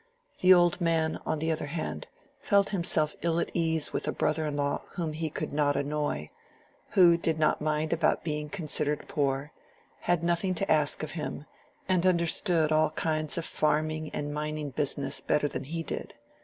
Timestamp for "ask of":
10.71-11.11